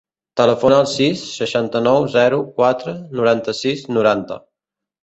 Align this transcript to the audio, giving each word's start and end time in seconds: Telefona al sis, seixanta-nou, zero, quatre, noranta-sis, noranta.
Telefona 0.39 0.79
al 0.83 0.87
sis, 0.93 1.25
seixanta-nou, 1.41 2.09
zero, 2.17 2.43
quatre, 2.59 2.99
noranta-sis, 3.21 3.89
noranta. 3.97 4.43